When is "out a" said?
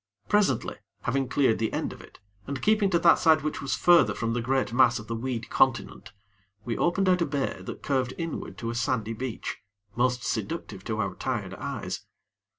7.07-7.25